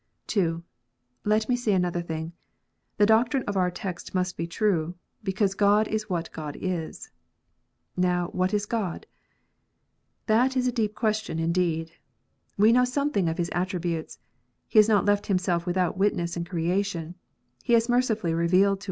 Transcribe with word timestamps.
(2) 0.25 0.63
Let 1.25 1.47
me 1.47 1.55
say 1.55 1.73
another 1.73 2.01
thing. 2.01 2.33
The 2.97 3.05
doctrine 3.05 3.43
of 3.43 3.55
our 3.55 3.69
text 3.69 4.15
must 4.15 4.35
be 4.35 4.47
true, 4.47 4.95
because 5.21 5.53
God 5.53 5.87
is 5.87 6.07
u 6.09 6.15
liat 6.15 6.31
God 6.31 6.57
is. 6.59 7.11
Now 7.95 8.29
what 8.29 8.51
is 8.51 8.65
God 8.65 9.05
1 9.05 9.07
That 10.25 10.57
is 10.57 10.65
a 10.67 10.71
deep 10.71 10.95
question 10.95 11.37
indeed. 11.37 11.91
We 12.57 12.71
know 12.71 12.83
something 12.83 13.29
of 13.29 13.37
His 13.37 13.51
attributes: 13.53 14.17
He 14.67 14.79
has 14.79 14.89
not 14.89 15.05
left 15.05 15.27
Himself 15.27 15.67
without 15.67 15.99
witness 15.99 16.35
in 16.35 16.45
creation; 16.45 17.13
He 17.63 17.73
has 17.73 17.87
mercifully 17.87 18.33
revealed 18.33 18.79
to. 18.79 18.79